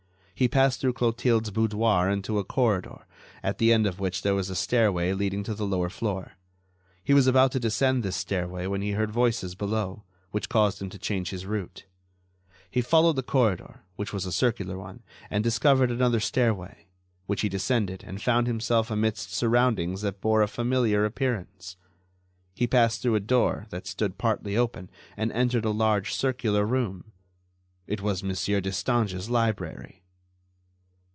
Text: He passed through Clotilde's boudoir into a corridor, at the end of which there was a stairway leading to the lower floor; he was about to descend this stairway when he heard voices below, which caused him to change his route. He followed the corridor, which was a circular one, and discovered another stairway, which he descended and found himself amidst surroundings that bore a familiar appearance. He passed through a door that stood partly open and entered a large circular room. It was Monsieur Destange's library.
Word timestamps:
He 0.33 0.47
passed 0.47 0.81
through 0.81 0.93
Clotilde's 0.93 1.51
boudoir 1.51 2.09
into 2.09 2.39
a 2.39 2.43
corridor, 2.43 3.05
at 3.43 3.59
the 3.59 3.71
end 3.71 3.85
of 3.85 3.99
which 3.99 4.23
there 4.23 4.33
was 4.33 4.49
a 4.49 4.55
stairway 4.55 5.13
leading 5.13 5.43
to 5.43 5.53
the 5.53 5.67
lower 5.67 5.87
floor; 5.91 6.31
he 7.03 7.13
was 7.13 7.27
about 7.27 7.51
to 7.51 7.59
descend 7.59 8.01
this 8.01 8.15
stairway 8.15 8.65
when 8.65 8.81
he 8.81 8.93
heard 8.93 9.11
voices 9.11 9.53
below, 9.53 10.01
which 10.31 10.49
caused 10.49 10.81
him 10.81 10.89
to 10.89 10.97
change 10.97 11.29
his 11.29 11.45
route. 11.45 11.85
He 12.71 12.81
followed 12.81 13.17
the 13.17 13.21
corridor, 13.21 13.81
which 13.97 14.11
was 14.11 14.25
a 14.25 14.31
circular 14.31 14.79
one, 14.79 15.03
and 15.29 15.43
discovered 15.43 15.91
another 15.91 16.19
stairway, 16.19 16.87
which 17.27 17.41
he 17.41 17.47
descended 17.49 18.03
and 18.03 18.19
found 18.19 18.47
himself 18.47 18.89
amidst 18.89 19.31
surroundings 19.31 20.01
that 20.01 20.21
bore 20.21 20.41
a 20.41 20.47
familiar 20.47 21.05
appearance. 21.05 21.75
He 22.55 22.65
passed 22.65 23.03
through 23.03 23.13
a 23.13 23.19
door 23.19 23.67
that 23.69 23.85
stood 23.85 24.17
partly 24.17 24.57
open 24.57 24.89
and 25.15 25.31
entered 25.33 25.65
a 25.65 25.69
large 25.69 26.15
circular 26.15 26.65
room. 26.65 27.11
It 27.85 28.01
was 28.01 28.23
Monsieur 28.23 28.59
Destange's 28.59 29.29
library. 29.29 29.99